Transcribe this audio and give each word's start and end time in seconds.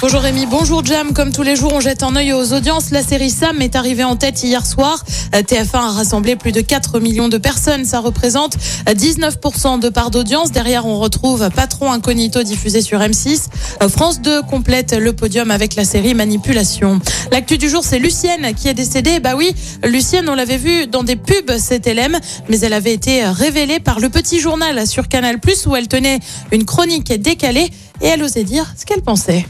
Bonjour 0.00 0.20
Rémi, 0.20 0.46
bonjour 0.46 0.84
Jam. 0.84 1.12
Comme 1.12 1.32
tous 1.32 1.42
les 1.42 1.56
jours, 1.56 1.72
on 1.74 1.80
jette 1.80 2.04
un 2.04 2.14
œil 2.14 2.32
aux 2.32 2.52
audiences. 2.52 2.92
La 2.92 3.02
série 3.02 3.30
Sam 3.30 3.60
est 3.60 3.74
arrivée 3.74 4.04
en 4.04 4.14
tête 4.14 4.40
hier 4.44 4.64
soir. 4.64 5.04
Euh, 5.34 5.42
TF1 5.42 5.76
a 5.76 5.90
rassemblé 5.90 6.36
plus 6.36 6.52
de 6.52 6.60
4 6.60 7.00
millions 7.00 7.28
de 7.28 7.36
personnes. 7.36 7.84
Ça 7.84 7.98
représente 7.98 8.56
19% 8.86 9.80
de 9.80 9.88
part 9.88 10.12
d'audience. 10.12 10.52
Derrière, 10.52 10.86
on 10.86 11.00
retrouve 11.00 11.50
Patron 11.50 11.90
Incognito 11.90 12.44
diffusé 12.44 12.80
sur 12.80 13.00
M6. 13.00 13.46
Euh, 13.82 13.88
France 13.88 14.20
2 14.20 14.42
complète 14.42 14.92
le 14.92 15.12
podium 15.12 15.50
avec 15.50 15.74
la 15.74 15.84
série 15.84 16.14
Manipulation. 16.14 17.00
L'actu 17.32 17.58
du 17.58 17.68
jour, 17.68 17.82
c'est 17.82 17.98
Lucienne 17.98 18.54
qui 18.54 18.68
est 18.68 18.74
décédée. 18.74 19.18
Bah 19.18 19.34
oui, 19.36 19.52
Lucienne, 19.84 20.28
on 20.28 20.36
l'avait 20.36 20.58
vu 20.58 20.86
dans 20.86 21.02
des 21.02 21.16
pubs, 21.16 21.58
c'était 21.58 21.94
LM, 21.94 22.16
mais 22.48 22.60
elle 22.60 22.72
avait 22.72 22.94
été 22.94 23.24
révélée 23.24 23.80
par 23.80 23.98
le 23.98 24.10
petit 24.10 24.38
journal 24.38 24.86
sur 24.86 25.08
Canal+, 25.08 25.38
où 25.66 25.74
elle 25.74 25.88
tenait 25.88 26.20
une 26.52 26.64
chronique 26.64 27.12
décalée 27.20 27.68
et 28.00 28.06
elle 28.06 28.22
osait 28.22 28.44
dire 28.44 28.72
ce 28.78 28.86
qu'elle 28.86 29.02
pensait. 29.02 29.44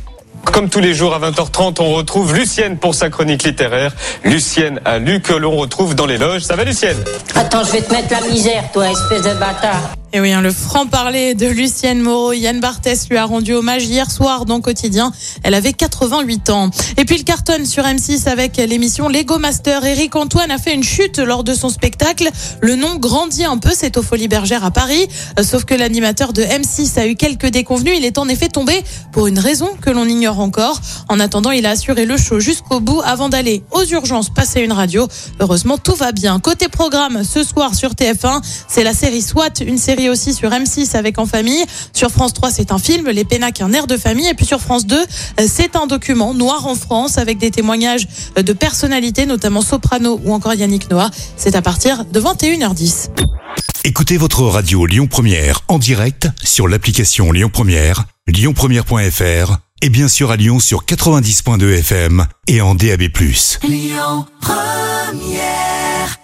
Comme 0.53 0.71
tous 0.71 0.81
les 0.81 0.95
jours 0.95 1.15
à 1.15 1.21
20h30, 1.21 1.77
on 1.81 1.95
retrouve 1.95 2.35
Lucienne 2.35 2.79
pour 2.79 2.95
sa 2.95 3.11
chronique 3.11 3.45
littéraire. 3.45 3.95
Lucienne 4.25 4.81
a 4.85 4.99
lu 4.99 5.21
que 5.21 5.33
l'on 5.33 5.57
retrouve 5.57 5.95
dans 5.95 6.07
les 6.07 6.19
loges. 6.19 6.43
Ça 6.43 6.57
va 6.57 6.65
Lucienne? 6.65 6.97
Attends, 7.35 7.63
je 7.65 7.73
vais 7.73 7.83
te 7.83 7.93
mettre 7.93 8.09
la 8.11 8.27
misère, 8.29 8.65
toi, 8.73 8.91
espèce 8.91 9.23
de 9.23 9.39
bâtard. 9.39 9.81
Et 10.15 10.21
oui, 10.21 10.33
hein, 10.33 10.41
le 10.41 10.51
franc-parler 10.51 11.35
de 11.35 11.47
Lucienne 11.47 12.01
Moreau, 12.01 12.33
Yann 12.33 12.61
Barthès 12.61 13.11
lui 13.11 13.19
a 13.19 13.27
rendu 13.27 13.53
hommage 13.53 13.85
hier 13.85 14.11
soir 14.11 14.47
dans 14.47 14.63
Quotidien. 14.63 15.13
Elle 15.43 15.53
avait 15.53 15.75
88 15.75 16.49
ans. 16.49 16.71
Et 16.97 17.05
puis 17.05 17.19
le 17.19 17.25
carton 17.25 17.67
sur 17.67 17.83
M6 17.85 18.27
avec 18.27 18.57
l'émission 18.57 19.11
Lego 19.11 19.37
Master. 19.37 19.85
Eric 19.85 20.17
Antoine 20.17 20.51
a 20.51 20.57
fait 20.57 20.73
une 20.73 20.83
chute 20.83 21.19
lors 21.19 21.45
de 21.45 21.53
son 21.53 21.69
spectacle. 21.69 22.31
Le 22.63 22.75
nom 22.75 22.97
grandit 22.97 23.45
un 23.45 23.59
peu, 23.59 23.73
c'est 23.75 23.99
au 23.99 24.03
Folies 24.03 24.29
Bergère 24.29 24.65
à 24.65 24.71
Paris. 24.71 25.07
Sauf 25.43 25.67
que 25.67 25.75
l'animateur 25.75 26.33
de 26.33 26.43
M6 26.43 26.99
a 26.99 27.07
eu 27.07 27.15
quelques 27.15 27.49
déconvenus. 27.49 27.93
Il 27.99 28.07
est 28.07 28.17
en 28.17 28.29
effet 28.31 28.49
tombé 28.49 28.83
pour 29.13 29.27
une 29.27 29.39
raison 29.39 29.69
que 29.79 29.91
l'on 29.91 30.07
ignore 30.07 30.41
encore. 30.41 30.81
En 31.11 31.21
attendant, 31.21 31.51
il 31.51 31.67
a 31.67 31.71
assuré 31.71 32.07
le 32.07 32.17
show 32.17 32.41
jusqu'au 32.41 32.81
bout 32.81 33.03
avant 33.05 33.29
d'aller 33.29 33.63
aux 33.73 33.85
urgences 33.85 34.31
passer 34.31 34.63
une 34.63 34.73
radio. 34.73 35.07
Heureusement, 35.39 35.77
tout 35.77 35.97
va 35.97 36.13
bien. 36.13 36.41
Côté 36.41 36.69
programme, 36.69 37.25
ce 37.25 37.45
soir 37.45 37.75
sur 37.75 37.91
TF1, 37.91 38.41
c'est 38.69 38.85
la 38.85 38.95
série 38.95 39.21
SWAT, 39.21 39.61
une 39.61 39.77
série 39.99 40.11
aussi 40.11 40.33
sur 40.33 40.51
M6 40.51 40.97
avec 40.97 41.19
En 41.19 41.27
Famille. 41.27 41.65
Sur 41.93 42.11
France 42.11 42.33
3, 42.33 42.53
c'est 42.53 42.71
un 42.71 42.79
film, 42.79 43.09
Les 43.09 43.25
Pénacs, 43.25 43.61
un 43.61 43.73
air 43.73 43.89
de 43.89 43.97
famille. 43.97 44.29
Et 44.29 44.35
puis 44.35 44.47
sur 44.47 44.61
France 44.61 44.87
2, 44.87 44.97
c'est 45.47 45.75
un 45.75 45.87
document 45.87 46.35
Noir 46.35 46.67
en 46.67 46.77
France 46.77 47.19
avec 47.19 47.39
des 47.39 47.51
témoignages 47.51 48.07
de 48.37 48.53
personnalités, 48.53 49.27
notamment 49.27 49.61
Soprano 49.61 50.21
ou 50.25 50.33
encore 50.33 50.55
Yannick 50.55 50.89
Noah. 50.91 51.11
C'est 51.37 51.57
à 51.57 51.63
partir 51.63 52.05
de 52.05 52.21
21h10. 52.21 53.09
Écoutez 53.85 54.19
votre 54.19 54.43
radio 54.43 54.87
Lyon 54.87 55.09
Première 55.09 55.63
en 55.67 55.79
direct 55.79 56.29
sur 56.45 56.69
l'application 56.69 57.33
Lyon 57.33 57.51
Première, 57.53 58.05
lyonpremière.fr 58.29 59.57
et 59.83 59.89
bien 59.89 60.09
sûr 60.09 60.31
à 60.31 60.37
Lyon 60.37 60.61
sur 60.61 60.85
90.2 60.85 61.79
FM 61.79 62.27
et 62.47 62.61
en 62.61 62.75
DAB+. 62.77 63.09
Lyon 63.65 64.27
Première 64.41 66.19